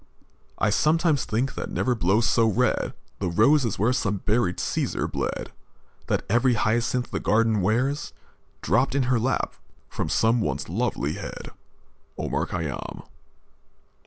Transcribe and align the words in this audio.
I 0.57 0.71
sometimes 0.71 1.25
think 1.25 1.53
that 1.53 1.69
never 1.69 1.93
blows 1.93 2.27
so 2.27 2.47
red 2.47 2.95
The 3.19 3.27
rose 3.29 3.63
as 3.67 3.77
where 3.77 3.93
some 3.93 4.17
buried 4.17 4.57
Cæsar 4.57 5.07
bled; 5.11 5.51
That 6.07 6.25
every 6.27 6.55
hyacinth 6.55 7.11
the 7.11 7.19
garden 7.19 7.61
wears 7.61 8.11
Dropt 8.63 8.95
in 8.95 9.03
her 9.03 9.19
lap 9.19 9.53
from 9.89 10.09
some 10.09 10.41
once 10.41 10.67
lovely 10.67 11.13
head. 11.17 11.51
_Omar 12.17 12.47
Khayyam. 12.47 13.03